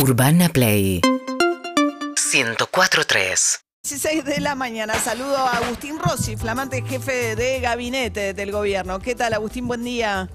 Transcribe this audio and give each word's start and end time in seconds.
Urbana 0.00 0.48
Play 0.48 1.00
104.3 1.02 3.64
16 3.82 4.24
de 4.24 4.40
la 4.40 4.54
mañana. 4.54 4.94
Saludo 4.94 5.36
a 5.36 5.56
Agustín 5.56 5.98
Rossi, 5.98 6.36
flamante 6.36 6.82
jefe 6.82 7.34
de 7.34 7.58
gabinete 7.58 8.32
del 8.32 8.52
gobierno. 8.52 9.00
¿Qué 9.00 9.16
tal, 9.16 9.34
Agustín? 9.34 9.66
Buen 9.66 9.82
día. 9.82 10.28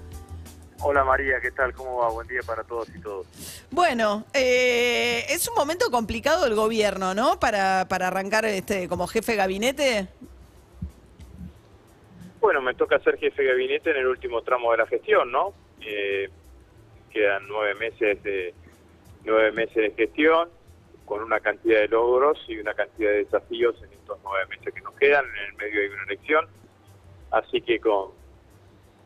Hola 0.82 1.02
María, 1.04 1.40
¿qué 1.40 1.50
tal? 1.50 1.72
¿Cómo 1.72 1.96
va? 1.96 2.10
Buen 2.10 2.28
día 2.28 2.40
para 2.46 2.62
todos 2.64 2.94
y 2.94 3.00
todos. 3.00 3.26
Bueno, 3.70 4.26
eh, 4.34 5.24
es 5.30 5.48
un 5.48 5.54
momento 5.54 5.90
complicado 5.90 6.44
el 6.44 6.54
gobierno, 6.54 7.14
¿no? 7.14 7.40
Para, 7.40 7.88
para 7.88 8.08
arrancar 8.08 8.44
este 8.44 8.86
como 8.86 9.06
jefe 9.06 9.32
de 9.32 9.38
gabinete. 9.38 10.08
Bueno, 12.38 12.60
me 12.60 12.74
toca 12.74 12.98
ser 12.98 13.16
jefe 13.16 13.42
de 13.42 13.48
gabinete 13.48 13.92
en 13.92 13.96
el 13.96 14.08
último 14.08 14.42
tramo 14.42 14.72
de 14.72 14.76
la 14.76 14.86
gestión, 14.86 15.32
¿no? 15.32 15.54
Eh, 15.80 16.28
quedan 17.10 17.48
nueve 17.48 17.74
meses 17.76 18.22
de 18.22 18.52
nueve 19.24 19.52
meses 19.52 19.74
de 19.74 19.90
gestión 19.92 20.48
con 21.04 21.22
una 21.22 21.40
cantidad 21.40 21.80
de 21.80 21.88
logros 21.88 22.38
y 22.48 22.58
una 22.58 22.74
cantidad 22.74 23.10
de 23.10 23.24
desafíos 23.24 23.76
en 23.82 23.92
estos 23.92 24.18
nueve 24.22 24.46
meses 24.48 24.72
que 24.72 24.80
nos 24.80 24.94
quedan, 24.94 25.24
en 25.24 25.50
el 25.50 25.54
medio 25.54 25.80
de 25.80 25.90
una 25.90 26.02
elección. 26.04 26.46
Así 27.30 27.60
que 27.60 27.80
con, 27.80 28.10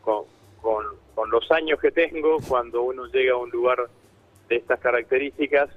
con, 0.01 0.25
con, 0.61 1.29
los 1.29 1.51
años 1.51 1.79
que 1.79 1.91
tengo, 1.91 2.37
cuando 2.47 2.83
uno 2.83 3.05
llega 3.07 3.33
a 3.33 3.37
un 3.37 3.49
lugar 3.49 3.89
de 4.47 4.55
estas 4.55 4.79
características, 4.79 5.69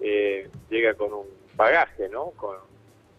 eh, 0.00 0.48
llega 0.68 0.94
con 0.94 1.12
un 1.12 1.26
bagaje, 1.54 2.08
¿no? 2.08 2.30
Con 2.30 2.56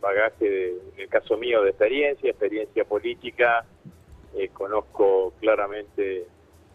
bagaje, 0.02 0.49
de, 0.49 0.70
en 0.95 0.99
el 0.99 1.09
caso 1.09 1.38
mío, 1.38 1.63
de 1.63 1.70
experiencia, 1.70 2.30
experiencia 2.30 2.84
política, 2.84 3.66
eh, 4.35 4.49
conozco 4.49 5.34
claramente 5.40 6.26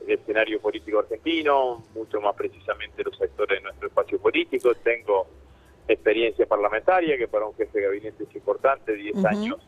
el 0.06 0.12
escenario 0.12 0.60
político 0.60 1.00
argentino, 1.00 1.84
mucho 1.94 2.20
más 2.20 2.34
precisamente 2.34 3.02
los 3.02 3.16
sectores 3.16 3.58
de 3.58 3.64
nuestro 3.64 3.88
espacio 3.88 4.18
político, 4.18 4.74
tengo 4.76 5.26
experiencia 5.86 6.46
parlamentaria, 6.46 7.16
que 7.16 7.28
para 7.28 7.46
un 7.46 7.54
jefe 7.54 7.78
de 7.78 7.84
gabinete 7.86 8.24
es 8.24 8.34
importante, 8.34 8.92
10 8.92 9.24
años 9.24 9.58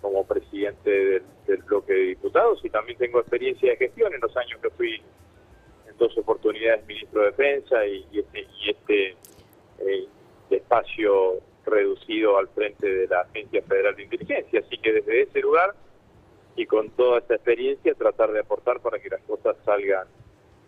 como 0.00 0.26
presidente 0.26 1.22
del, 1.46 1.62
bloque 1.62 1.92
de 1.92 2.00
diputados, 2.00 2.64
y 2.64 2.70
también 2.70 2.98
tengo 2.98 3.20
experiencia 3.20 3.70
de 3.70 3.76
gestión. 3.76 4.12
En 4.12 4.20
los 4.20 4.36
años 4.36 4.60
que 4.60 4.70
fui 4.70 5.00
en 5.88 5.96
dos 5.96 6.16
oportunidades 6.18 6.84
ministro 6.86 7.20
de 7.20 7.26
Defensa 7.26 7.86
y, 7.86 8.04
este, 8.12 8.40
y 8.40 8.70
este 8.70 9.08
eh, 9.78 10.08
espacio 10.50 11.40
reducido 11.64 12.38
al 12.38 12.48
frente 12.48 12.86
de 12.86 13.06
la 13.06 13.20
Agencia 13.20 13.62
Federal 13.62 13.94
de 13.94 14.02
Inteligencia. 14.02 14.60
Así 14.60 14.76
que 14.78 14.92
desde 14.92 15.22
ese 15.22 15.40
lugar 15.40 15.74
y 16.56 16.66
con 16.66 16.90
toda 16.90 17.18
esta 17.18 17.34
experiencia 17.34 17.94
tratar 17.94 18.32
de 18.32 18.40
aportar 18.40 18.80
para 18.80 18.98
que 18.98 19.08
las 19.08 19.20
cosas 19.22 19.56
salgan 19.64 20.06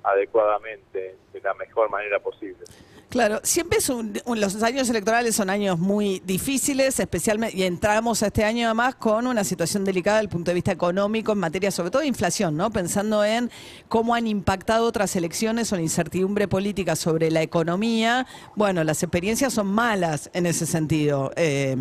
adecuadamente, 0.03 1.17
de 1.33 1.41
la 1.41 1.55
mejor 1.55 1.91
manera 1.91 2.21
posible. 2.21 2.65
Claro, 3.09 3.41
siempre 3.45 3.81
son 3.81 4.13
los 4.27 4.63
años 4.63 4.91
electorales 4.91 5.37
son 5.37 5.49
años 5.49 5.79
muy 5.79 6.21
difíciles, 6.25 6.99
especialmente, 6.99 7.57
y 7.57 7.63
entramos 7.63 8.23
a 8.23 8.27
este 8.27 8.45
año 8.45 8.67
además 8.67 8.97
con 8.97 9.27
una 9.27 9.45
situación 9.45 9.85
delicada 9.85 10.17
desde 10.17 10.25
el 10.25 10.31
punto 10.31 10.51
de 10.51 10.57
vista 10.57 10.73
económico 10.73 11.33
en 11.33 11.39
materia 11.39 11.71
sobre 11.71 11.91
todo 11.91 12.03
de 12.03 12.09
inflación, 12.09 12.57
¿no? 12.57 12.71
Pensando 12.71 13.25
en 13.25 13.51
cómo 13.89 14.15
han 14.15 14.27
impactado 14.27 14.87
otras 14.87 15.15
elecciones 15.17 15.73
o 15.73 15.77
la 15.77 15.83
incertidumbre 15.83 16.49
política 16.49 16.97
sobre 16.97 17.31
la 17.31 17.43
economía. 17.43 18.27
Bueno, 18.57 18.83
las 18.83 19.03
experiencias 19.03 19.53
son 19.53 19.69
malas 19.69 20.29
en 20.35 20.47
ese 20.47 20.67
sentido. 20.67 21.31
Eh. 21.37 21.77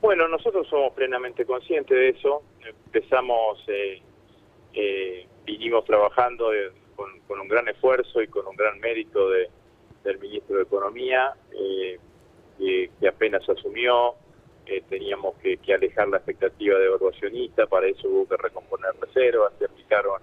Bueno, 0.00 0.28
nosotros 0.28 0.66
somos 0.68 0.94
plenamente 0.94 1.44
conscientes 1.44 1.96
de 1.96 2.08
eso. 2.08 2.42
Empezamos, 2.64 3.62
eh, 3.68 4.00
eh, 4.72 5.26
vinimos 5.44 5.84
trabajando 5.84 6.50
con, 6.96 7.40
un 7.40 7.48
gran 7.48 7.68
esfuerzo 7.68 8.22
y 8.22 8.28
con 8.28 8.46
un 8.46 8.56
gran 8.56 8.80
mérito 8.80 9.28
de, 9.28 9.50
del 10.02 10.18
ministro 10.18 10.56
de 10.56 10.62
Economía, 10.62 11.34
eh, 11.52 11.98
que, 12.58 13.08
apenas 13.08 13.46
asumió. 13.48 14.14
teníamos 14.88 15.36
que, 15.38 15.58
alejar 15.74 16.08
la 16.08 16.16
expectativa 16.18 16.78
de 16.78 16.86
evaluacionista, 16.86 17.66
para 17.66 17.88
eso 17.88 18.08
hubo 18.08 18.28
que 18.28 18.36
recomponer 18.36 18.92
reservas, 19.00 19.52
se 19.58 19.66
aplicaron 19.66 20.22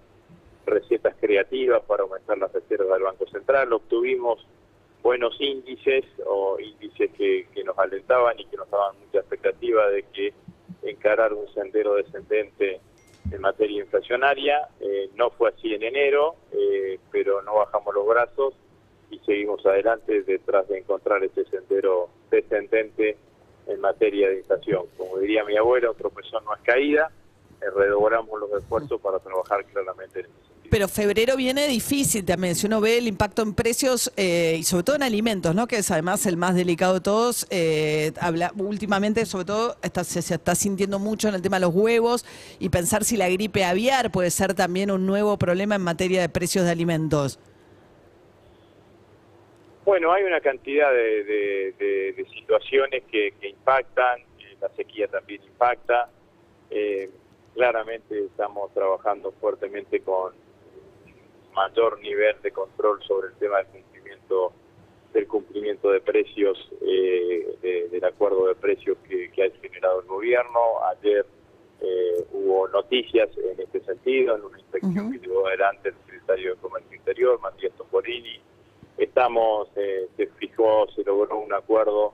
recetas 0.66 1.16
creativas 1.20 1.84
para 1.84 2.04
aumentar 2.04 2.38
las 2.38 2.52
reservas 2.52 2.98
del 2.98 3.04
Banco 3.04 3.28
Central, 3.28 3.74
obtuvimos 3.74 4.46
buenos 5.08 5.40
índices 5.40 6.04
o 6.26 6.60
índices 6.60 7.10
que, 7.12 7.48
nos 7.64 7.80
alentaban 7.80 8.38
y 8.38 8.46
que 8.46 8.58
nos 8.58 8.70
daban 8.70 8.94
mucha 9.00 9.20
expectativa 9.20 9.88
de 9.88 10.04
que 10.04 10.34
encarar 10.82 11.32
un 11.32 11.48
sendero 11.54 11.96
descendente 11.96 12.82
en 13.32 13.40
materia 13.40 13.84
inflacionaria. 13.84 14.68
Eh, 14.82 15.10
no 15.16 15.30
fue 15.30 15.52
así 15.52 15.74
en 15.74 15.84
enero, 15.84 16.36
eh, 16.52 17.00
pero 17.10 17.42
no 17.42 17.56
bajamos 17.56 17.96
los 17.96 18.06
brazos 18.06 18.54
y 19.10 19.20
seguimos 19.20 19.66
adelante 19.66 20.24
detrás 20.24 20.68
de 20.68 20.80
encontrar 20.80 21.24
ese 21.24 21.46
sendero 21.46 22.10
descendente 22.30 23.16
en 23.68 23.80
materia 23.80 24.28
de 24.28 24.40
inflación. 24.40 24.88
Como 24.98 25.20
diría 25.20 25.46
mi 25.46 25.56
abuela, 25.56 25.90
un 25.90 25.96
tropezón 25.96 26.44
no 26.44 26.54
es 26.54 26.62
caída, 26.64 27.10
eh, 27.62 27.66
redoblamos 27.74 28.38
los 28.42 28.52
esfuerzos 28.62 29.00
para 29.00 29.20
trabajar 29.20 29.64
claramente 29.68 30.20
en 30.20 30.26
ese. 30.26 30.57
Pero 30.70 30.90
febrero 30.90 31.38
viene 31.38 31.68
difícil 31.68 32.26
también, 32.26 32.56
si 32.56 32.68
uno 32.68 32.82
ve 32.82 32.98
el 32.98 33.08
impacto 33.08 33.42
en 33.42 33.54
precios 33.54 34.12
eh, 34.18 34.58
y 34.60 34.64
sobre 34.64 34.84
todo 34.84 34.96
en 34.98 35.04
alimentos, 35.04 35.56
¿no? 35.56 35.66
que 35.66 35.78
es 35.78 35.92
además 35.92 36.26
el 36.26 36.36
más 36.36 36.56
delicado 36.56 36.96
de 36.96 37.02
todos. 37.02 37.48
Eh, 37.50 38.12
habla, 38.20 38.52
últimamente, 38.58 39.26
sobre 39.26 39.46
todo, 39.46 39.78
está, 39.82 40.04
se, 40.04 40.20
está 40.20 40.56
sintiendo 40.56 41.00
mucho 41.00 41.30
en 41.30 41.36
el 41.36 41.42
tema 41.42 41.58
de 41.58 41.62
los 41.62 41.74
huevos 41.74 42.26
y 42.60 42.68
pensar 42.70 43.06
si 43.06 43.16
la 43.16 43.30
gripe 43.30 43.64
aviar 43.64 44.12
puede 44.12 44.30
ser 44.30 44.56
también 44.56 44.92
un 44.92 45.06
nuevo 45.06 45.38
problema 45.38 45.76
en 45.76 45.84
materia 45.84 46.20
de 46.20 46.28
precios 46.28 46.66
de 46.66 46.72
alimentos. 46.72 47.40
Bueno, 49.86 50.12
hay 50.12 50.24
una 50.24 50.42
cantidad 50.42 50.92
de, 50.92 52.26
situaciones 52.34 53.04
que, 53.10 53.34
impactan, 53.42 54.20
eh, 54.20 54.58
la 54.60 54.70
sequía 54.76 55.08
también 55.08 55.42
impacta. 55.44 56.10
claramente 57.54 58.26
estamos 58.26 58.74
trabajando 58.74 59.32
fuertemente 59.40 60.02
con 60.02 60.34
mayor 61.58 62.00
nivel 62.00 62.40
de 62.44 62.52
control 62.52 63.02
sobre 63.04 63.30
el 63.30 63.34
tema 63.36 63.58
del 63.58 63.68
cumplimiento 63.68 64.54
del 65.14 65.28
cumplimiento 65.28 65.90
de 65.90 66.02
precios 66.02 66.58
eh, 66.82 67.88
del 67.92 68.06
acuerdo 68.06 68.48
de 68.48 68.56
precios 68.56 68.98
que, 69.10 69.32
ha 69.44 69.62
generado 69.62 70.02
el 70.02 70.08
gobierno. 70.08 70.60
Ayer 70.92 71.26
eh, 71.82 72.26
hubo 72.32 72.68
noticias 72.68 73.30
en 73.38 73.60
este 73.60 73.80
sentido, 73.82 74.36
en 74.36 74.44
una 74.44 74.60
inspección 74.60 75.12
que 75.12 75.20
llevó 75.20 75.48
adelante 75.48 75.90
el 75.90 75.96
secretario 76.06 76.54
de 76.54 76.62
Comercio 76.62 76.96
Interior, 76.96 77.40
Matías 77.40 77.74
Topolini. 77.74 78.40
Estamos, 78.98 79.70
eh, 79.76 80.08
se 80.16 80.28
fijó, 80.28 80.88
se 80.96 81.04
logró 81.04 81.40
un 81.40 81.54
acuerdo 81.54 82.14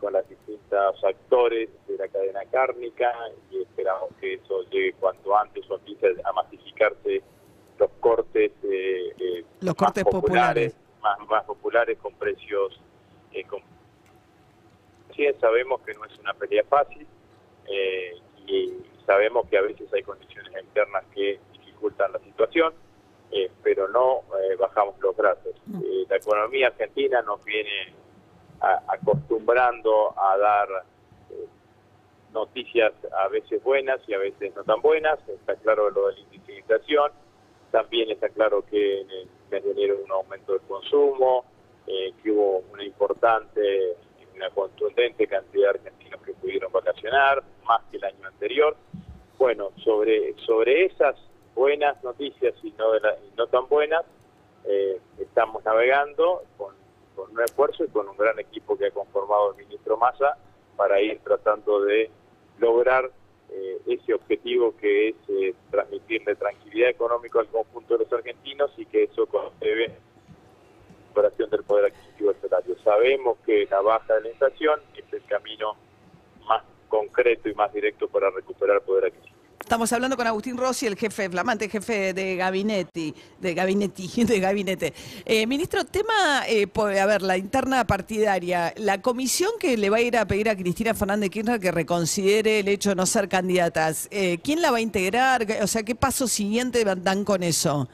con 0.00 0.12
los 0.12 0.28
distintos 0.28 1.04
actores 1.04 1.68
de 1.86 1.96
la 1.96 2.08
cadena 2.08 2.40
cárnica 2.50 3.12
y 3.50 3.62
esperamos 3.62 4.10
que 4.20 4.34
eso 4.34 4.62
llegue 4.70 4.94
cuanto 4.94 5.36
antes 5.36 5.68
o 5.70 5.74
empiece 5.74 6.14
a 6.24 6.32
masificarse 6.32 7.22
los 7.82 7.90
cortes, 7.98 8.52
eh, 8.62 9.12
eh, 9.18 9.44
los 9.60 9.74
cortes 9.74 10.04
populares, 10.04 10.76
Más, 11.00 11.18
más 11.28 11.44
populares 11.44 11.98
con 11.98 12.14
precios. 12.14 12.80
Eh, 13.32 13.44
con... 13.44 13.60
Sí, 15.16 15.26
sabemos 15.40 15.80
que 15.82 15.92
no 15.94 16.04
es 16.04 16.16
una 16.20 16.32
pelea 16.34 16.62
fácil 16.68 17.06
eh, 17.66 18.14
y 18.46 18.72
sabemos 19.04 19.48
que 19.48 19.58
a 19.58 19.62
veces 19.62 19.92
hay 19.92 20.02
condiciones 20.02 20.52
internas 20.62 21.04
que 21.12 21.40
dificultan 21.52 22.12
la 22.12 22.20
situación, 22.20 22.72
pero 23.62 23.88
no 23.88 24.22
bajamos 24.58 24.94
los 25.00 25.16
brazos. 25.16 25.54
La 26.08 26.16
economía 26.16 26.66
argentina 26.68 27.22
nos 27.22 27.42
viene 27.44 27.94
acostumbrando 28.60 30.14
a 30.18 30.36
dar 30.36 30.68
noticias 32.32 32.92
a 33.18 33.28
veces 33.28 33.62
buenas 33.64 34.00
y 34.06 34.14
a 34.14 34.18
veces 34.18 34.54
no 34.54 34.64
tan 34.64 34.82
buenas. 34.82 35.18
Está 35.28 35.56
claro 35.56 35.90
lo 35.90 36.08
de 36.08 36.16
la 36.46 36.54
inflación 36.58 37.12
también 37.72 38.10
está 38.10 38.28
claro 38.28 38.62
que 38.70 39.00
en 39.00 39.10
el 39.10 39.28
mes 39.50 39.64
de 39.64 39.70
enero 39.72 39.96
hubo 39.96 40.04
un 40.04 40.12
aumento 40.12 40.52
del 40.52 40.60
consumo, 40.62 41.44
eh, 41.86 42.12
que 42.22 42.30
hubo 42.30 42.58
una 42.72 42.84
importante, 42.84 43.96
una 44.36 44.50
contundente 44.50 45.26
cantidad 45.26 45.72
de 45.72 45.78
argentinos 45.78 46.22
que 46.22 46.34
pudieron 46.34 46.70
vacacionar, 46.70 47.42
más 47.64 47.80
que 47.90 47.96
el 47.96 48.04
año 48.04 48.28
anterior. 48.28 48.76
Bueno, 49.38 49.70
sobre, 49.82 50.34
sobre 50.46 50.84
esas 50.84 51.16
buenas 51.54 52.02
noticias 52.04 52.54
y 52.62 52.70
no, 52.72 52.92
de 52.92 53.00
no 53.36 53.46
tan 53.46 53.66
buenas, 53.68 54.04
eh, 54.64 55.00
estamos 55.18 55.64
navegando 55.64 56.42
con 56.58 56.74
un 57.16 57.40
esfuerzo 57.40 57.84
y 57.84 57.88
con 57.88 58.06
un 58.06 58.16
gran 58.16 58.38
equipo 58.38 58.76
que 58.76 58.86
ha 58.86 58.90
conformado 58.90 59.52
el 59.52 59.64
ministro 59.64 59.96
Massa 59.96 60.36
para 60.76 61.00
ir 61.00 61.20
tratando 61.20 61.82
de 61.84 62.10
lograr 62.58 63.10
eh, 63.54 63.78
ese 63.86 64.14
objetivo 64.14 64.74
que 64.76 65.10
es 65.10 65.14
eh, 65.28 65.54
transmitirle 65.70 66.34
tranquilidad 66.36 66.90
económica 66.90 67.40
al 67.40 67.48
conjunto 67.48 67.98
de 67.98 68.04
los 68.04 68.12
argentinos 68.12 68.70
y 68.78 68.86
que 68.86 69.04
eso 69.04 69.26
concebe 69.26 69.88
la 69.88 69.94
recuperación 71.02 71.50
del 71.50 71.64
poder 71.64 71.92
adquisitivo 71.92 72.32
del 72.32 72.40
salario. 72.40 72.76
Sabemos 72.82 73.38
que 73.44 73.66
la 73.70 73.80
baja 73.82 74.14
de 74.14 74.20
la 74.22 74.28
inflación 74.30 74.80
es 74.96 75.12
el 75.12 75.22
camino 75.24 75.76
más 76.46 76.62
concreto 76.88 77.48
y 77.48 77.54
más 77.54 77.72
directo 77.72 78.08
para 78.08 78.30
recuperar 78.30 78.80
poder 78.82 79.06
adquisitivo. 79.06 79.31
Estamos 79.62 79.92
hablando 79.92 80.16
con 80.16 80.26
Agustín 80.26 80.58
Rossi, 80.58 80.86
el 80.86 80.96
jefe, 80.96 81.30
flamante 81.30 81.68
jefe 81.68 82.12
de 82.12 82.36
gabinete, 82.36 83.14
de 83.38 83.54
gabinete, 83.54 84.02
de 84.26 84.40
gabinete. 84.40 84.92
Eh, 85.24 85.46
ministro, 85.46 85.84
tema, 85.84 86.42
eh, 86.48 86.66
a 87.00 87.06
ver, 87.06 87.22
la 87.22 87.38
interna 87.38 87.86
partidaria, 87.86 88.74
la 88.76 89.00
comisión 89.00 89.52
que 89.60 89.76
le 89.76 89.88
va 89.88 89.98
a 89.98 90.00
ir 90.00 90.16
a 90.18 90.26
pedir 90.26 90.50
a 90.50 90.56
Cristina 90.56 90.94
Fernández 90.94 91.30
Kirchner 91.30 91.60
que 91.60 91.70
reconsidere 91.70 92.58
el 92.58 92.68
hecho 92.68 92.90
de 92.90 92.96
no 92.96 93.06
ser 93.06 93.28
candidatas, 93.28 94.08
eh, 94.10 94.38
¿quién 94.42 94.60
la 94.60 94.72
va 94.72 94.78
a 94.78 94.80
integrar? 94.80 95.46
O 95.62 95.66
sea, 95.68 95.84
¿qué 95.84 95.94
paso 95.94 96.26
siguiente 96.26 96.84
dan 96.84 97.24
con 97.24 97.42
eso? 97.44 97.88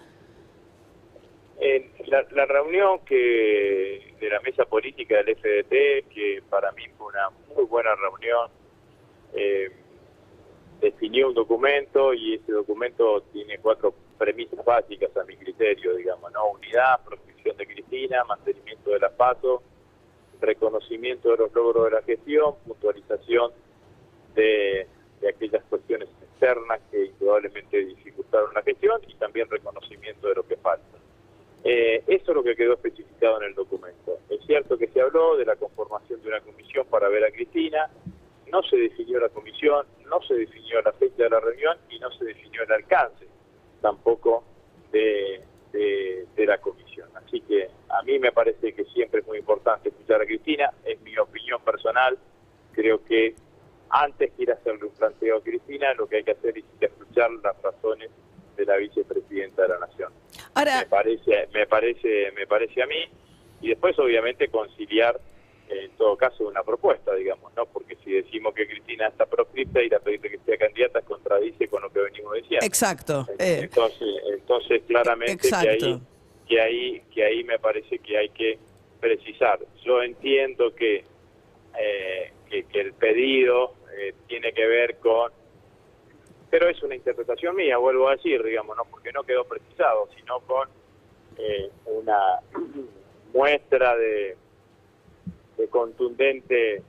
La, 2.06 2.24
la, 2.30 2.46
reunión 2.46 3.00
que 3.04 4.14
de 4.18 4.30
la 4.30 4.40
mesa 4.40 4.64
política 4.64 5.22
del 5.22 5.36
FDT, 5.36 6.08
que 6.08 6.42
para 6.48 6.72
mí 6.72 6.84
fue 6.96 7.08
una 7.08 7.28
muy 7.54 7.66
buena 7.66 7.90
reunión, 7.94 8.50
eh, 9.34 9.70
definió 10.80 11.28
un 11.28 11.34
documento 11.34 12.14
y 12.14 12.34
ese 12.34 12.52
documento 12.52 13.22
tiene 13.32 13.58
cuatro 13.58 13.94
premisas 14.16 14.64
básicas 14.64 15.16
a 15.16 15.24
mi 15.24 15.36
criterio, 15.36 15.94
digamos, 15.96 16.32
¿no? 16.32 16.50
Unidad, 16.50 17.00
protección 17.04 17.56
de 17.56 17.66
Cristina, 17.66 18.24
mantenimiento 18.24 18.90
de 18.90 19.00
las 19.00 19.12
pasos, 19.12 19.62
reconocimiento 20.40 21.30
de 21.30 21.36
los 21.36 21.52
logros 21.52 21.84
de 21.86 21.90
la 21.90 22.02
gestión, 22.02 22.54
puntualización 22.66 23.52
de, 24.34 24.86
aquellas 25.28 25.64
cuestiones 25.64 26.08
externas 26.22 26.80
que 26.90 27.06
indudablemente 27.06 27.84
dificultaron 27.84 28.54
la 28.54 28.62
gestión 28.62 29.00
y 29.08 29.14
también 29.14 29.50
reconocimiento 29.50 30.28
de 30.28 30.34
lo 30.36 30.46
que 30.46 30.56
falta. 30.56 30.84
Eh, 31.64 32.04
eso 32.06 32.30
es 32.30 32.36
lo 32.36 32.44
que 32.44 32.54
quedó 32.54 32.74
especificado 32.74 33.42
en 33.42 33.48
el 33.48 33.54
documento. 33.54 34.18
Es 34.30 34.40
cierto 34.46 34.78
que 34.78 34.86
se 34.86 35.00
habló 35.00 35.36
de 35.36 35.44
la 35.44 35.56
conformación 35.56 36.22
de 36.22 36.28
una 36.28 36.40
comisión 36.40 36.86
para 36.86 37.08
ver 37.08 37.24
a 37.24 37.32
Cristina, 37.32 37.90
no 38.50 38.62
se 38.62 38.76
definió 38.76 39.20
la 39.20 39.28
comisión, 39.28 39.86
no 40.08 40.20
se 40.22 40.34
definió 40.34 40.80
la 40.82 40.92
fecha 40.92 41.24
de 41.24 41.30
la 41.30 41.40
reunión 41.40 41.76
y 41.90 41.98
no 41.98 42.10
se 42.12 42.24
definió 42.24 42.62
el 42.62 42.72
alcance 42.72 43.26
tampoco 43.80 44.44
de, 44.92 45.44
la 46.36 46.58
comisión. 46.58 47.08
Así 47.14 47.42
que 47.42 47.68
a 47.90 48.02
mí 48.04 48.18
me 48.18 48.32
parece 48.32 48.72
que 48.72 48.84
siempre 48.86 49.20
es 49.20 49.26
muy 49.26 49.38
importante 49.38 49.90
escuchar 49.90 50.22
a 50.22 50.24
Cristina, 50.24 50.72
es 50.82 50.98
mi 51.02 51.16
opinión 51.18 51.60
personal, 51.62 52.16
creo 52.72 53.04
que 53.04 53.34
antes 53.90 54.32
que 54.32 54.42
ir 54.44 54.50
a 54.50 54.54
hacerle 54.54 54.86
un 54.86 54.94
planteo 54.94 55.36
a 55.36 55.42
Cristina, 55.42 55.92
lo 55.94 56.06
que 56.06 56.16
hay 56.16 56.24
que 56.24 56.30
hacer 56.30 56.56
es 56.56 56.64
escuchar 56.80 57.30
las 57.42 57.60
razones 57.60 58.10
de 58.56 58.64
la 58.64 58.76
vicepresidenta 58.76 59.62
de 59.62 59.68
la 59.68 59.78
Nación. 59.80 60.12
Ahora, 60.54 60.80
me 60.80 60.86
parece, 60.86 61.48
me 61.52 61.66
parece, 61.66 62.32
me 62.34 62.46
parece 62.46 62.82
a 62.82 62.86
mí, 62.86 63.04
y 63.60 63.68
después 63.68 63.98
obviamente 63.98 64.48
conciliar 64.48 65.20
en 65.70 65.90
todo 65.92 66.16
caso 66.16 66.46
una 66.46 66.62
propuesta, 66.62 67.14
digamos, 67.14 67.52
¿no? 67.54 67.66
Porque 67.66 67.96
si 68.04 68.12
decimos 68.12 68.54
que 68.54 68.66
Cristina 68.66 69.08
está 69.08 69.26
proscripta 69.26 69.82
y 69.82 69.88
la 69.88 69.98
pedirle 70.00 70.30
que 70.30 70.38
sea 70.38 70.56
candidata 70.56 71.02
contradice 71.02 71.68
con 71.68 71.82
lo 71.82 71.90
que 71.90 72.00
venimos 72.00 72.34
diciendo. 72.34 72.64
Exacto. 72.64 73.26
Eh. 73.38 73.60
Entonces, 73.62 74.08
entonces 74.32 74.82
claramente 74.86 75.48
que 75.48 75.54
ahí, 75.54 76.00
que 76.46 76.60
ahí, 76.60 77.02
que 77.12 77.24
ahí 77.24 77.44
me 77.44 77.58
parece 77.58 77.98
que 77.98 78.16
hay 78.16 78.30
que 78.30 78.58
precisar. 79.00 79.60
Yo 79.84 80.02
entiendo 80.02 80.74
que, 80.74 81.04
eh, 81.78 82.32
que, 82.48 82.80
el 82.80 82.92
pedido 82.94 83.74
eh, 83.96 84.14
tiene 84.26 84.52
que 84.52 84.66
ver 84.66 84.96
con 84.98 85.32
pero 86.50 86.66
es 86.66 86.82
una 86.82 86.94
interpretación 86.94 87.54
mía, 87.54 87.76
vuelvo 87.76 88.08
a 88.08 88.12
decir, 88.12 88.42
digamos, 88.42 88.74
no 88.74 88.86
porque 88.86 89.12
no 89.12 89.22
quedó 89.22 89.44
precisado, 89.44 90.08
sino 90.16 90.40
con 90.40 90.66
una 91.84 92.40
muestra 93.34 93.94
de, 93.96 94.34
de 95.58 95.68
contundente 95.68 96.82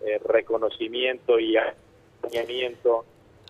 eh, 0.00 0.20
reconocimiento 0.24 1.38
y 1.38 1.56
acompañamiento 1.56 3.04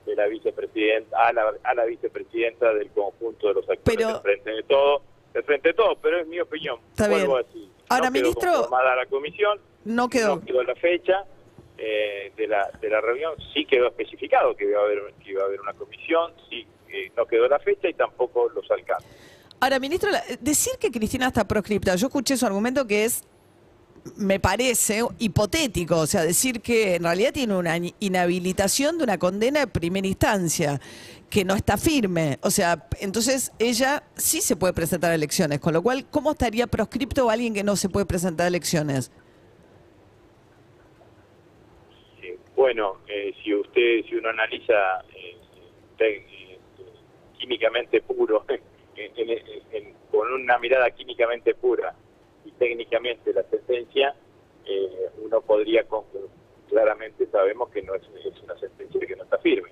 de 0.05 0.15
la 0.15 0.27
vicepresidenta 0.27 1.27
a 1.27 1.33
la, 1.33 1.55
a 1.63 1.75
la 1.75 1.85
vicepresidenta 1.85 2.73
del 2.75 2.91
conjunto 2.91 3.49
de 3.49 3.55
los 3.55 3.69
actores 3.69 4.07
del 4.07 4.21
frente 4.21 4.51
de 4.51 4.63
todo 4.63 5.03
del 5.35 5.45
frente 5.45 5.69
de 5.69 5.75
todo 5.75 5.97
pero 6.01 6.21
es 6.21 6.27
mi 6.27 6.41
opinión 6.41 6.79
vuelvo 6.97 7.37
así 7.39 7.71
ahora 7.89 8.11
ministro 8.11 8.69
la 8.71 9.07
comisión 9.07 9.61
no 9.85 10.09
quedó 10.09 10.37
no 10.37 10.45
quedó. 10.45 10.63
la 10.63 10.75
fecha 10.77 11.25
eh, 11.79 12.33
de 12.37 12.47
la 12.47 12.71
de 12.81 12.89
la 12.89 13.01
reunión 13.01 13.35
sí 13.53 13.67
quedó 13.67 13.89
especificado 13.89 14.57
que 14.57 14.65
iba 14.65 14.81
a 14.81 14.85
haber 14.85 15.13
que 15.23 15.33
iba 15.33 15.43
a 15.43 15.47
haber 15.47 15.61
una 15.61 15.75
comisión 15.75 16.33
sí 16.49 16.67
eh, 16.89 17.11
no 17.17 17.27
quedó 17.27 17.49
la 17.49 17.59
fecha 17.59 17.89
y 17.89 17.95
tampoco 17.95 18.49
los 18.49 18.71
alcances. 18.71 19.11
Ahora, 19.59 19.79
ministro, 19.79 20.11
decir 20.41 20.75
que 20.79 20.91
Cristina 20.91 21.29
está 21.29 21.47
proscripta, 21.47 21.95
yo 21.97 22.07
escuché 22.07 22.37
su 22.37 22.47
argumento 22.47 22.87
que 22.87 23.05
es 23.05 23.23
me 24.17 24.41
parece 24.41 25.03
hipotético, 25.19 25.99
o 25.99 26.07
sea, 26.07 26.23
decir 26.23 26.61
que 26.61 26.97
en 26.97 27.05
realidad 27.05 27.33
tiene 27.33 27.57
una 27.57 27.77
inhabilitación 28.01 28.99
de 28.99 29.05
una 29.05 29.19
condena 29.19 29.61
de 29.61 29.67
primera 29.67 30.07
instancia, 30.07 30.81
que 31.31 31.45
no 31.45 31.55
está 31.55 31.77
firme. 31.77 32.39
O 32.43 32.51
sea, 32.51 32.87
entonces 33.01 33.53
ella 33.59 34.05
sí 34.17 34.41
se 34.41 34.57
puede 34.57 34.73
presentar 34.73 35.11
a 35.11 35.15
elecciones, 35.15 35.61
con 35.61 35.73
lo 35.73 35.83
cual, 35.83 36.07
¿cómo 36.11 36.33
estaría 36.33 36.67
proscripto 36.67 37.29
alguien 37.31 37.55
que 37.55 37.65
no 37.65 37.77
se 37.77 37.89
puede 37.89 38.07
presentar 38.07 38.45
a 38.45 38.49
elecciones? 38.49 39.11
bueno, 42.57 42.97
eh, 43.07 43.33
si 43.45 43.55
usted, 43.55 44.05
si 44.09 44.17
uno 44.17 44.31
analiza 44.31 45.05
eh, 45.15 45.37
eh, 45.99 46.59
químicamente 47.39 48.01
puro, 48.01 48.45
con 50.11 50.33
una 50.33 50.59
mirada 50.59 50.91
químicamente 50.91 51.55
pura, 51.55 51.95
técnicamente 52.53 53.33
la 53.33 53.43
sentencia, 53.45 54.15
eh, 54.65 55.11
uno 55.23 55.41
podría 55.41 55.85
concluir, 55.85 56.29
claramente 56.69 57.27
sabemos 57.27 57.71
que 57.71 57.83
no 57.83 57.95
es, 57.95 58.03
una 58.43 58.59
sentencia 58.59 59.07
que 59.07 59.17
no 59.17 59.25
está 59.25 59.39
firme. 59.39 59.71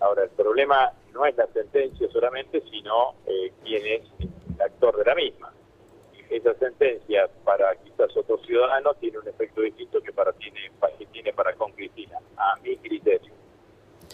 Ahora, 0.00 0.24
el 0.24 0.30
problema 0.30 0.92
no 1.12 1.24
es 1.24 1.36
la 1.36 1.46
sentencia 1.48 2.08
solamente, 2.10 2.62
sino 2.70 3.14
eh, 3.26 3.52
quién 3.64 3.86
es 3.86 4.02
el 4.20 4.62
actor 4.62 4.96
de 4.96 5.04
la 5.04 5.14
misma. 5.14 5.52
Esa 6.28 6.54
sentencia 6.54 7.28
para 7.44 7.74
quizás 7.76 8.14
otro 8.16 8.38
ciudadano 8.38 8.94
tiene 8.94 9.18
un 9.18 9.28
efecto 9.28 9.60
distinto 9.60 10.00
que 10.02 10.12
para 10.12 10.32
tiene, 10.32 10.70
para 11.34 11.54
con 11.54 11.72
Cristina, 11.72 12.18
a 12.36 12.56
mi 12.62 12.76
criterio. 12.76 13.32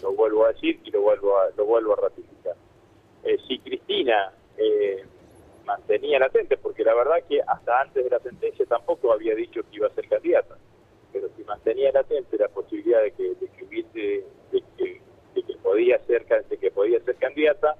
Lo 0.01 0.13
vuelvo 0.13 0.45
a 0.45 0.53
decir 0.53 0.79
y 0.83 0.91
lo 0.91 1.01
vuelvo 1.01 1.37
a, 1.37 1.49
lo 1.57 1.65
vuelvo 1.65 1.93
a 1.93 2.01
ratificar. 2.01 2.55
Eh, 3.23 3.37
si 3.47 3.59
Cristina 3.59 4.33
mantenía 6.03 6.19
latente, 6.19 6.57
porque 6.57 6.83
la 6.83 6.93
verdad 6.95 7.23
que 7.29 7.39
hasta 7.47 7.79
antes 7.79 8.03
de 8.03 8.09
la 8.09 8.19
sentencia 8.19 8.65
tampoco 8.65 9.13
había 9.13 9.33
dicho 9.35 9.61
que 9.63 9.77
iba 9.77 9.87
a 9.87 9.91
ser 9.91 10.05
candidata, 10.09 10.57
pero 11.13 11.29
si 11.37 11.45
mantenía 11.45 11.93
latente 11.93 12.37
la 12.37 12.49
posibilidad 12.49 13.01
de 13.01 13.11
que, 13.11 13.23
de 13.35 13.47
que 13.47 13.63
hubiese, 13.63 14.25
de 14.51 14.63
que, 14.75 15.01
de 15.33 15.43
que 15.43 15.55
podía 15.63 15.97
ser, 15.99 16.25
de 16.25 17.01
ser 17.05 17.15
candidata, 17.15 17.77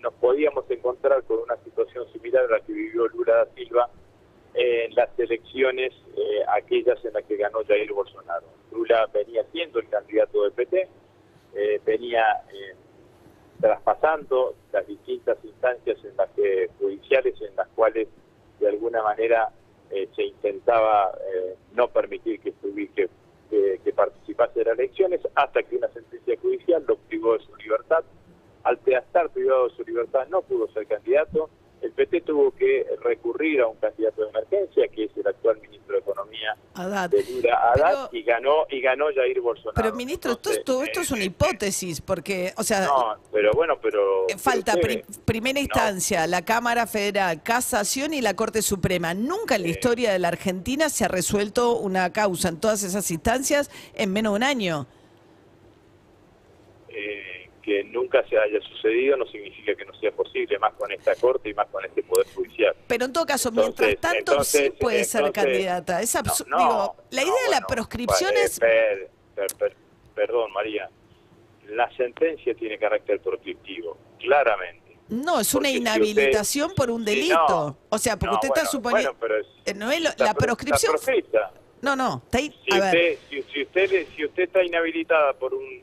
nos 0.00 0.12
podíamos 0.14 0.70
encontrar 0.70 1.22
con 1.22 1.38
una 1.38 1.56
situación 1.64 2.06
similar 2.12 2.44
a 2.44 2.58
la 2.58 2.60
que 2.60 2.74
vivió 2.74 3.08
Lula 3.08 3.36
da 3.36 3.46
Silva 3.54 3.88
en 4.52 4.94
las 4.94 5.08
elecciones 5.18 5.94
eh, 6.14 6.42
aquellas 6.54 7.02
en 7.06 7.14
las 7.14 7.24
que 7.24 7.36
ganó 7.36 7.64
Jair 7.66 7.90
Bolsonaro. 7.90 8.48
Lula 8.70 9.08
venía 9.14 9.44
siendo 9.50 9.78
el 9.78 9.88
candidato 9.88 10.42
del 10.42 10.52
PT, 10.52 10.88
eh, 11.54 11.80
venía 11.86 12.22
eh, 12.52 12.74
traspasando 13.62 14.56
las 14.72 14.84
distintas 14.88 15.38
instancias 15.44 15.96
en 16.04 16.16
las 16.16 16.28
que 16.30 16.68
judiciales 16.80 17.40
en 17.40 17.54
las 17.54 17.68
cuales 17.68 18.08
de 18.58 18.68
alguna 18.68 19.02
manera 19.04 19.50
eh, 19.90 20.08
se 20.16 20.24
intentaba 20.24 21.12
eh, 21.32 21.54
no 21.72 21.86
permitir 21.86 22.40
que, 22.40 22.52
que, 22.94 23.80
que, 23.84 23.92
participase 23.92 24.58
de 24.58 24.64
las 24.64 24.78
elecciones 24.78 25.20
hasta 25.36 25.62
que 25.62 25.76
una 25.76 25.88
sentencia 25.88 26.36
judicial 26.42 26.84
lo 26.88 26.96
privó 26.96 27.34
de 27.34 27.44
su 27.44 27.54
libertad. 27.56 28.02
Al 28.64 28.80
estar 28.84 29.30
privado 29.30 29.68
de 29.68 29.76
su 29.76 29.84
libertad 29.84 30.26
no 30.28 30.42
pudo 30.42 30.66
ser 30.72 30.86
candidato. 30.88 31.48
El 31.82 31.92
PT 31.92 32.22
tuvo 32.22 32.52
que 32.52 32.86
recurrir 33.02 33.60
a 33.60 33.68
un 33.68 33.76
candidato 33.76 34.22
de 34.22 34.30
emergencia, 34.30 34.88
que 34.88 35.04
es 35.04 35.16
el 35.16 35.26
actual 35.26 35.60
ministro 35.60 35.94
de 35.94 36.00
Economía, 36.00 36.56
Haddad. 36.74 37.10
de 37.10 37.24
Lula 37.24 38.08
y 38.12 38.22
ganó 38.22 38.66
y 38.70 38.80
ganó 38.80 39.06
Jair 39.14 39.40
Bolsonaro. 39.40 39.74
Pero 39.74 39.94
ministro, 39.94 40.36
todo 40.36 40.52
esto 40.84 41.00
es 41.00 41.10
una 41.10 41.22
eh, 41.22 41.26
hipótesis, 41.26 42.00
porque, 42.00 42.52
o 42.56 42.62
sea, 42.62 42.86
no, 42.86 43.16
eh, 44.32 44.38
falta 44.38 44.74
primera 45.24 45.60
instancia, 45.60 46.26
la 46.26 46.42
Cámara 46.42 46.86
Federal, 46.86 47.42
Casación 47.42 48.14
y 48.14 48.20
la 48.20 48.34
Corte 48.34 48.62
Suprema. 48.62 49.14
Nunca 49.14 49.56
en 49.56 49.62
la 49.62 49.68
historia 49.68 50.12
de 50.12 50.18
la 50.18 50.28
Argentina 50.28 50.88
se 50.88 51.04
ha 51.04 51.08
resuelto 51.08 51.76
una 51.78 52.12
causa 52.12 52.48
en 52.48 52.58
todas 52.58 52.82
esas 52.82 53.10
instancias 53.10 53.70
en 53.94 54.12
menos 54.12 54.32
de 54.32 54.36
un 54.36 54.42
año 54.42 54.86
que 57.62 57.84
nunca 57.84 58.22
se 58.28 58.36
haya 58.36 58.60
sucedido 58.60 59.16
no 59.16 59.26
significa 59.26 59.74
que 59.74 59.84
no 59.84 59.94
sea 59.94 60.10
posible, 60.10 60.58
más 60.58 60.74
con 60.74 60.90
esta 60.92 61.14
Corte 61.14 61.50
y 61.50 61.54
más 61.54 61.68
con 61.68 61.84
este 61.84 62.02
Poder 62.02 62.26
Judicial. 62.34 62.74
Pero 62.86 63.04
en 63.06 63.12
todo 63.12 63.24
caso, 63.24 63.50
mientras 63.52 63.96
tanto, 63.98 64.42
sí 64.44 64.70
puede 64.78 65.04
ser 65.04 65.30
candidata. 65.32 66.02
Es 66.02 66.14
absurdo. 66.16 66.96
la 67.10 67.22
idea 67.22 67.32
de 67.44 67.50
la 67.50 67.60
proscripción 67.60 68.32
es... 68.36 68.60
perdón, 70.14 70.52
María. 70.52 70.90
La 71.68 71.88
sentencia 71.96 72.54
tiene 72.54 72.76
carácter 72.76 73.20
proscriptivo, 73.20 73.96
claramente. 74.22 74.98
No, 75.08 75.40
es 75.40 75.54
una 75.54 75.68
inhabilitación 75.68 76.72
por 76.74 76.90
un 76.90 77.04
delito. 77.04 77.76
o 77.88 77.98
sea, 77.98 78.18
porque 78.18 78.34
usted 78.34 78.48
está 78.48 78.66
suponiendo... 78.66 79.14
Eh, 79.66 79.74
no 79.74 79.90
es 79.90 80.00
la 80.18 80.34
proscripción... 80.34 80.94
no, 81.82 81.94
no, 81.94 82.22
está 82.24 82.38
ahí, 82.38 82.54
si, 82.64 82.78
usted, 82.78 83.18
si, 83.28 83.62
usted, 83.62 84.06
si 84.16 84.24
usted 84.24 84.42
está 84.44 84.62
inhabilitada 84.62 85.34
por 85.34 85.52
un 85.52 85.82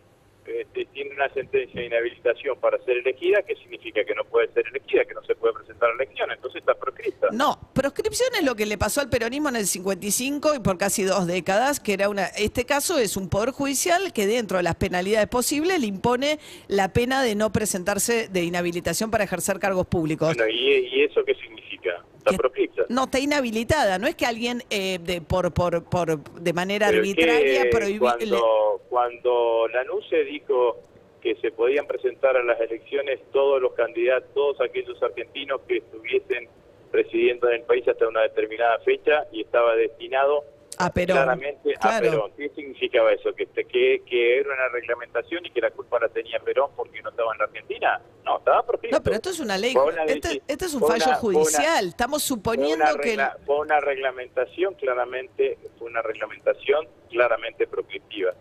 este, 0.49 0.85
tiene 0.85 1.13
una 1.13 1.29
sentencia 1.33 1.79
de 1.79 1.87
inhabilitación 1.87 2.59
para 2.59 2.77
ser 2.83 2.97
elegida, 2.97 3.41
¿qué 3.43 3.55
significa 3.55 4.03
que 4.03 4.15
no 4.15 4.23
puede 4.25 4.51
ser 4.53 4.65
elegida, 4.67 5.05
que 5.05 5.13
no 5.13 5.23
se 5.23 5.35
puede 5.35 5.53
presentar 5.53 5.89
a 5.89 5.95
la 5.95 6.03
elección? 6.03 6.31
Entonces 6.31 6.59
está 6.61 6.75
proscripta. 6.75 7.27
No, 7.31 7.59
proscripción 7.73 8.29
es 8.35 8.43
lo 8.43 8.55
que 8.55 8.65
le 8.65 8.77
pasó 8.77 9.01
al 9.01 9.09
peronismo 9.09 9.49
en 9.49 9.57
el 9.57 9.65
55 9.65 10.55
y 10.55 10.59
por 10.59 10.77
casi 10.77 11.03
dos 11.03 11.27
décadas, 11.27 11.79
que 11.79 11.93
era 11.93 12.09
una. 12.09 12.25
Este 12.27 12.65
caso 12.65 12.97
es 12.97 13.17
un 13.17 13.29
poder 13.29 13.51
judicial 13.51 14.13
que 14.13 14.27
dentro 14.27 14.57
de 14.57 14.63
las 14.63 14.75
penalidades 14.75 15.27
posibles 15.27 15.79
le 15.79 15.87
impone 15.87 16.39
la 16.67 16.93
pena 16.93 17.23
de 17.23 17.35
no 17.35 17.51
presentarse 17.51 18.27
de 18.27 18.43
inhabilitación 18.43 19.11
para 19.11 19.23
ejercer 19.23 19.59
cargos 19.59 19.87
públicos. 19.87 20.35
Bueno, 20.35 20.51
¿y, 20.51 20.87
y 20.87 21.03
eso 21.03 21.23
qué 21.23 21.35
significa? 21.35 21.68
Está. 21.89 22.85
No, 22.89 23.03
está 23.05 23.19
inhabilitada. 23.19 23.97
No 23.97 24.07
es 24.07 24.15
que 24.15 24.25
alguien 24.25 24.61
eh, 24.69 24.99
de, 25.01 25.21
por, 25.21 25.53
por, 25.53 25.83
por, 25.85 26.19
de 26.19 26.53
manera 26.53 26.87
Pero 26.87 26.99
arbitraria 26.99 27.69
prohíbe. 27.69 27.99
Cuando, 27.99 28.81
cuando 28.89 29.67
Lanuse 29.69 30.23
dijo 30.25 30.77
que 31.21 31.35
se 31.35 31.51
podían 31.51 31.85
presentar 31.85 32.37
a 32.37 32.43
las 32.43 32.59
elecciones 32.59 33.19
todos 33.31 33.61
los 33.61 33.73
candidatos, 33.73 34.29
todos 34.33 34.61
aquellos 34.61 35.01
argentinos 35.01 35.61
que 35.67 35.77
estuviesen 35.77 36.47
residiendo 36.91 37.49
en 37.49 37.55
el 37.55 37.61
país 37.63 37.87
hasta 37.87 38.07
una 38.07 38.21
determinada 38.21 38.79
fecha 38.79 39.27
y 39.31 39.41
estaba 39.41 39.75
destinado 39.75 40.43
A 40.81 40.89
Perón. 40.91 41.17
claramente 41.17 41.75
a 41.75 41.79
Claro. 41.79 42.09
Perón. 42.09 42.31
¿Qué 42.37 42.49
significaba 42.55 43.11
eso? 43.11 43.33
¿Que, 43.35 43.45
que, 43.47 44.01
que 44.05 44.37
era 44.39 44.53
una 44.53 44.69
reglamentación 44.69 45.45
y 45.45 45.49
que 45.51 45.59
la 45.59 45.71
culpa 45.71 45.99
la 45.99 46.07
tenía 46.07 46.39
Perón 46.39 46.71
porque 46.75 47.01
no 47.01 47.09
estaba 47.09 47.33
en 47.33 47.37
la 47.39 47.43
Argentina? 47.45 48.01
No, 48.23 48.37
estaba 48.37 48.65
proscrito. 48.65 48.95
No, 48.97 49.03
pero 49.03 49.15
esto 49.17 49.29
es 49.29 49.39
una 49.41 49.57
ley. 49.57 49.75
Una 49.75 50.05
este, 50.05 50.41
este 50.47 50.65
es 50.65 50.73
un 50.73 50.79
fallo 50.81 51.03
una- 51.05 51.17
fue 51.17 51.29
una- 51.31 51.39
judicial. 51.41 51.87
Estamos 51.89 52.23
fue 52.25 52.35
suponiendo 52.37 52.85
que. 53.01 53.17
fue 53.45 53.57
una 53.59 53.81
reglamentación 53.81 54.73
claramente, 54.75 55.57
fue 55.77 55.89
una 55.89 56.01
reglamentación 56.01 56.87
claramente 57.09 57.67
proscriptiva. 57.67 58.33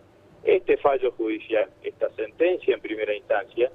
Este 0.45 0.77
fallo 0.77 1.11
judicial, 1.13 1.69
esta 1.83 2.09
sentencia 2.15 2.73
en 2.73 2.81
primera 2.81 3.13
instancia, 3.15 3.69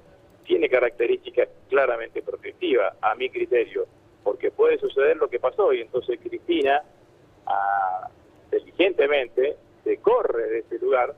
tiene 0.46 0.70
características 0.70 1.48
claramente 1.68 2.22
proscriptivas, 2.22 2.94
a 3.02 3.14
mi 3.14 3.28
criterio, 3.28 3.86
porque 4.22 4.50
puede 4.50 4.78
suceder 4.78 5.18
lo 5.18 5.28
que 5.28 5.38
pasó 5.38 5.70
y 5.74 5.82
entonces 5.82 6.18
Cristina, 6.22 6.82
inteligentemente, 8.58 9.56
se 9.82 9.96
corre 9.98 10.44
de 10.48 10.58
ese 10.60 10.78
lugar, 10.78 11.14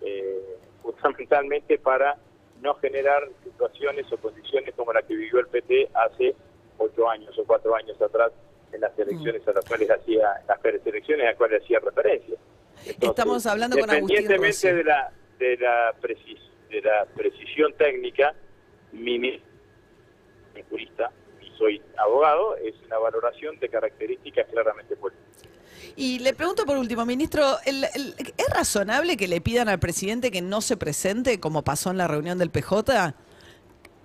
eh, 0.00 0.56
fundamentalmente 0.82 1.78
para 1.78 2.16
no 2.62 2.74
generar 2.76 3.28
situaciones 3.44 4.10
o 4.12 4.16
condiciones 4.16 4.74
como 4.74 4.92
la 4.92 5.02
que 5.02 5.14
vivió 5.14 5.38
el 5.40 5.46
PT 5.46 5.90
hace 5.94 6.34
ocho 6.78 7.08
años 7.08 7.36
o 7.38 7.44
cuatro 7.44 7.74
años 7.74 8.00
atrás 8.00 8.32
en 8.72 8.80
las 8.80 8.96
elecciones 8.98 9.46
a 9.46 9.52
las 9.52 9.64
cuales 9.64 9.90
hacía 9.90 10.28
las 10.46 10.64
elecciones 10.86 11.24
a 11.26 11.28
las 11.30 11.36
cuales 11.36 11.62
hacía 11.62 11.78
referencia. 11.80 12.36
Entonces, 12.80 13.02
Estamos 13.08 13.46
hablando 13.46 13.76
con 13.78 13.88
independientemente 13.90 14.74
de 14.74 14.84
la 14.84 15.12
de 15.38 15.56
la 15.56 15.94
precis- 16.00 16.50
de 16.68 16.80
la 16.82 17.06
precisión 17.16 17.72
técnica, 17.74 18.34
mi- 18.92 19.18
mi 19.18 19.40
jurista 20.68 21.10
y 21.40 21.50
soy 21.56 21.80
abogado, 21.96 22.56
es 22.56 22.74
una 22.86 22.98
valoración 22.98 23.58
de 23.60 23.68
características 23.68 24.46
claramente 24.48 24.96
políticas. 24.96 25.17
Y 26.00 26.20
le 26.20 26.32
pregunto 26.32 26.64
por 26.64 26.76
último, 26.76 27.04
ministro, 27.04 27.56
¿el- 27.66 27.82
el- 27.92 28.14
¿es 28.36 28.48
razonable 28.54 29.16
que 29.16 29.26
le 29.26 29.40
pidan 29.40 29.68
al 29.68 29.80
presidente 29.80 30.30
que 30.30 30.40
no 30.40 30.60
se 30.60 30.76
presente 30.76 31.40
como 31.40 31.62
pasó 31.64 31.90
en 31.90 31.96
la 31.96 32.06
reunión 32.06 32.38
del 32.38 32.50
PJ? 32.50 33.14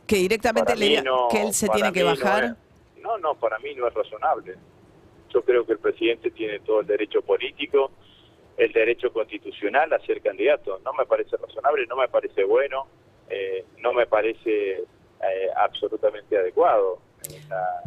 Que 0.07 0.15
directamente 0.15 0.75
le 0.75 0.88
diga 0.88 1.01
no- 1.03 1.27
que 1.29 1.43
él 1.43 1.53
se 1.53 1.69
tiene 1.69 1.93
que 1.93 2.00
no 2.00 2.07
bajar. 2.07 2.43
es- 2.45 3.01
No, 3.03 3.19
no, 3.19 3.35
para 3.35 3.59
mí 3.59 3.75
no 3.75 3.88
es 3.88 3.93
razonable. 3.93 4.55
Yo 5.31 5.43
creo 5.43 5.65
que 5.67 5.73
el 5.73 5.77
presidente 5.77 6.31
tiene 6.31 6.62
todo 6.62 6.79
el 6.79 6.88
derecho 6.88 7.21
político, 7.21 7.91
el 8.57 8.73
derecho 8.73 9.13
constitucional 9.13 9.93
a 9.93 10.00
ser 10.00 10.19
candidato. 10.21 10.79
No 10.83 10.93
me 10.93 11.05
parece 11.05 11.38
razonable, 11.38 11.85
no 11.85 11.95
me 11.97 12.07
parece 12.07 12.43
bueno, 12.43 12.88
eh, 13.29 13.65
no 13.79 13.93
me 13.93 14.07
parece 14.07 14.79
eh, 14.79 15.47
absolutamente 15.57 16.35
adecuado. 16.38 17.00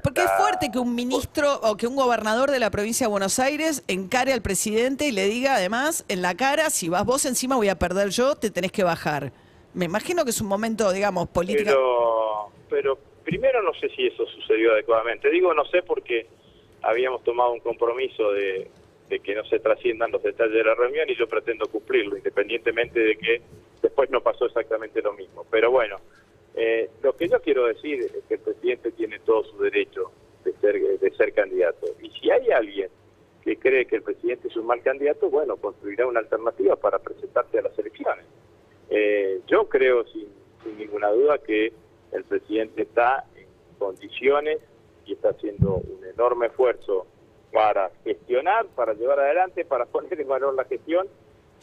Porque 0.03 0.23
es 0.23 0.31
fuerte 0.39 0.71
que 0.71 0.79
un 0.79 0.95
ministro 0.95 1.61
o 1.63 1.77
que 1.77 1.87
un 1.87 1.97
gobernador 1.97 2.51
de 2.51 2.59
la 2.59 2.71
provincia 2.71 3.07
de 3.07 3.11
Buenos 3.11 3.39
Aires 3.39 3.83
encare 3.89 4.33
al 4.33 4.43
presidente 4.43 5.07
y 5.07 5.13
le 5.13 5.27
diga 5.27 5.57
además 5.57 6.05
en 6.09 6.23
la 6.23 6.35
cara, 6.37 6.71
si 6.71 6.89
vas 6.89 7.05
vos 7.05 7.25
encima 7.25 7.57
voy 7.57 7.69
a 7.69 7.79
perder 7.79 8.11
yo, 8.11 8.37
te 8.37 8.51
tenés 8.51 8.73
que 8.73 8.85
bajar. 8.85 9.33
Me 9.75 9.85
imagino 9.85 10.25
que 10.25 10.31
es 10.31 10.41
un 10.41 10.49
momento, 10.49 10.91
digamos, 10.93 11.29
político. 11.29 11.65
Pero, 11.65 12.51
pero 12.71 12.99
primero 13.25 13.63
no 13.63 13.75
sé 13.75 13.89
si 13.91 14.07
eso 14.07 14.27
sucedió 14.27 14.73
adecuadamente. 14.73 15.29
Digo 15.31 15.53
no 15.53 15.65
sé 15.67 15.83
porque 15.83 16.27
habíamos 16.83 17.23
tomado 17.25 17.53
un 17.53 17.61
compromiso 17.61 18.33
de, 18.33 18.71
de 19.09 19.21
que 19.21 19.35
no 19.35 19.45
se 19.45 19.59
trasciendan 19.59 20.11
los 20.13 20.23
detalles 20.23 20.55
de 20.55 20.65
la 20.65 20.75
reunión 20.75 21.09
y 21.09 21.17
yo 21.17 21.29
pretendo 21.29 21.67
cumplirlo, 21.67 22.17
independientemente 22.17 23.01
de 23.01 23.17
que 23.17 23.43
después 23.83 24.11
no 24.11 24.21
pasó 24.21 24.47
exactamente 24.47 25.03
lo 25.03 25.13
mismo. 25.13 25.45
Pero 25.51 25.71
bueno, 25.71 25.97
eh, 26.57 26.89
lo 27.03 27.15
que 27.15 27.29
yo 27.29 27.41
quiero 27.41 27.67
decir 27.67 28.01
es 28.01 28.25
que 28.27 28.35
el 28.35 28.41
presidente 28.41 28.91
tiene 28.93 29.19
todo 29.21 29.45
su 29.45 29.59
derecho 29.59 30.11
de 30.43 30.53
ser, 30.55 30.99
de 30.99 31.11
ser 31.11 31.33
candidato. 31.35 31.87
Y 32.01 32.11
si 32.11 32.31
hay 32.31 32.51
alguien 32.51 32.89
que 33.43 33.59
cree 33.59 33.87
que 33.87 33.97
el 33.97 34.03
presidente 34.03 34.49
es 34.49 34.57
un 34.57 34.67
mal 34.67 34.83
candidato, 34.83 35.29
bueno, 35.29 35.57
construirá 35.57 36.07
una 36.07 36.21
alternativa 36.21 36.75
para 36.77 36.99
presentarse 36.99 37.59
a 37.59 37.63
las 37.63 37.79
elecciones. 37.79 38.25
Eh, 38.89 39.41
yo 39.47 39.69
creo 39.69 40.05
sin, 40.07 40.29
sin 40.65 40.79
ninguna 40.79 41.11
duda 41.11 41.39
que 41.39 41.73
el 42.13 42.25
presidente 42.25 42.83
está 42.83 43.25
en 43.37 43.47
condiciones 43.79 44.59
y 45.05 45.13
está 45.13 45.31
haciendo 45.31 45.77
un 45.77 46.05
enorme 46.07 46.47
esfuerzo 46.47 47.07
para 47.53 47.91
gestionar, 48.03 48.67
para 48.75 48.95
llevar 48.95 49.21
adelante, 49.21 49.65
para 49.65 49.85
poner 49.87 50.19
en 50.19 50.29
valor 50.29 50.55
la 50.55 50.65
gestión 50.65 51.07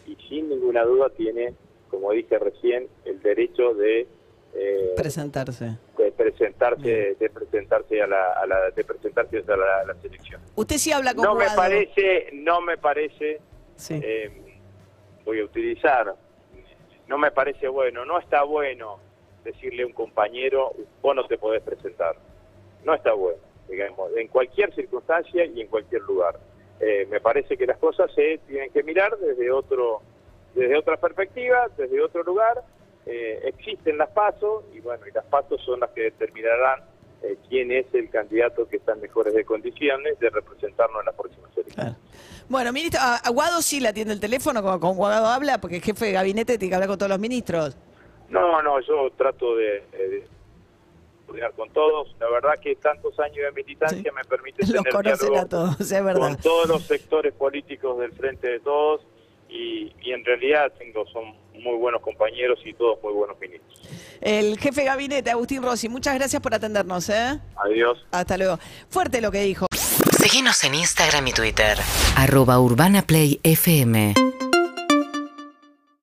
y 0.05 0.15
sin 0.27 0.49
ninguna 0.49 0.83
duda 0.83 1.09
tiene, 1.09 1.55
como 1.89 2.11
dije 2.11 2.37
recién, 2.37 2.87
el 3.05 3.21
derecho 3.21 3.73
de, 3.73 4.07
eh, 4.55 4.93
presentarse. 4.95 5.77
de 5.97 6.11
presentarse, 6.11 7.15
de 7.19 7.29
presentarse 7.29 8.01
a 8.01 8.07
la, 8.07 8.33
a 8.33 8.45
la- 8.47 8.69
de 8.71 8.83
presentarse 8.83 9.37
a 9.47 9.55
la, 9.57 9.77
a 9.79 9.95
elecciones. 10.03 10.47
Usted 10.55 10.77
sí 10.77 10.91
habla 10.91 11.13
con 11.13 11.25
No 11.25 11.35
me 11.35 11.47
parece, 11.55 12.29
no 12.33 12.61
me 12.61 12.77
parece 12.77 13.39
Sí. 13.75 13.99
eh, 14.03 14.31
voy 15.25 15.39
a 15.39 15.45
utilizar, 15.45 16.13
no 17.07 17.17
me 17.17 17.31
parece 17.31 17.67
bueno, 17.67 18.05
no 18.05 18.19
está 18.19 18.43
bueno 18.43 18.99
decirle 19.43 19.83
a 19.83 19.87
un 19.87 19.93
compañero, 19.93 20.73
vos 21.01 21.15
no 21.15 21.25
te 21.27 21.37
podés 21.37 21.61
presentar. 21.63 22.15
No 22.85 22.93
está 22.93 23.13
bueno, 23.13 23.39
digamos, 23.69 24.11
en 24.15 24.27
cualquier 24.27 24.73
circunstancia 24.75 25.45
y 25.45 25.61
en 25.61 25.67
cualquier 25.67 26.01
lugar. 26.03 26.35
Eh, 26.79 27.07
me 27.09 27.19
parece 27.21 27.55
que 27.57 27.65
las 27.65 27.77
cosas 27.77 28.11
se 28.13 28.39
tienen 28.47 28.71
que 28.71 28.83
mirar 28.83 29.17
desde 29.17 29.51
otro 29.51 30.01
desde 30.53 30.77
otra 30.77 30.97
perspectiva, 30.97 31.67
desde 31.77 31.99
otro 32.01 32.21
lugar. 32.23 32.61
Eh, 33.05 33.41
existen 33.45 33.97
las 33.97 34.09
pasos 34.09 34.63
y 34.73 34.79
bueno, 34.79 35.05
y 35.07 35.11
las 35.11 35.25
pasos 35.25 35.61
son 35.65 35.79
las 35.81 35.89
que 35.91 36.03
determinarán 36.03 36.81
eh, 37.21 37.37
quién 37.49 37.71
es 37.71 37.85
el 37.93 38.09
candidato 38.09 38.67
que 38.67 38.77
está 38.77 38.93
en 38.93 39.01
mejores 39.01 39.33
de 39.33 39.43
condiciones 39.45 40.17
de 40.19 40.29
representarnos 40.29 40.99
en 41.01 41.05
las 41.07 41.15
próximas 41.15 41.51
elecciones. 41.57 41.73
Claro. 41.75 41.95
Bueno, 42.49 42.71
ministro, 42.73 42.99
a, 43.01 43.15
a 43.17 43.29
Guado 43.29 43.61
sí 43.61 43.79
le 43.79 43.89
atiende 43.89 44.13
el 44.13 44.19
teléfono, 44.19 44.61
como 44.61 44.79
con 44.79 44.95
Guado 44.95 45.27
habla, 45.27 45.59
porque 45.59 45.77
el 45.77 45.81
jefe 45.81 46.05
de 46.05 46.11
gabinete 46.13 46.57
tiene 46.57 46.69
que 46.71 46.75
hablar 46.75 46.89
con 46.89 46.97
todos 46.97 47.09
los 47.09 47.19
ministros. 47.19 47.75
No, 48.29 48.61
no, 48.61 48.79
yo 48.81 49.09
trato 49.17 49.55
de, 49.55 49.83
de, 49.91 50.07
de 50.09 50.23
coordinar 51.25 51.53
con 51.53 51.69
todos. 51.71 52.15
La 52.19 52.29
verdad 52.29 52.59
que 52.61 52.75
tantos 52.75 53.17
años 53.19 53.37
de 53.37 53.51
militancia 53.51 53.97
Sí. 54.01 54.15
me 54.15 54.23
permiten 54.23 54.67
Los 54.73 54.83
tener 54.83 55.03
diálogo 55.03 55.37
a 55.39 55.45
todos, 55.45 55.75
con 55.77 56.37
todos 56.37 56.67
los 56.67 56.83
sectores 56.83 57.33
políticos 57.33 57.99
del 57.99 58.11
frente 58.13 58.47
de 58.47 58.59
todos 58.59 59.01
y, 59.53 59.93
y 60.01 60.11
en 60.11 60.25
realidad 60.25 60.71
tengo 60.77 61.05
son 61.07 61.35
muy 61.61 61.77
buenos 61.77 62.01
compañeros 62.01 62.59
y 62.65 62.73
todos 62.73 63.01
muy 63.03 63.13
buenos 63.13 63.39
ministros. 63.39 63.79
El 64.21 64.57
jefe 64.57 64.81
de 64.81 64.87
gabinete, 64.87 65.31
Agustín 65.31 65.61
Rossi, 65.61 65.89
muchas 65.89 66.15
gracias 66.15 66.41
por 66.41 66.53
atendernos, 66.53 67.09
¿eh? 67.09 67.39
Adiós. 67.63 68.05
Hasta 68.11 68.37
luego. 68.37 68.57
Fuerte 68.89 69.21
lo 69.21 69.31
que 69.31 69.41
dijo. 69.41 69.67
Seguinos 70.17 70.63
en 70.63 70.75
Instagram 70.75 71.27
y 71.27 71.33
Twitter. 71.33 71.77
Arroba 72.15 72.59
Urbana 72.59 73.01
Play 73.01 73.39
FM 73.43 74.32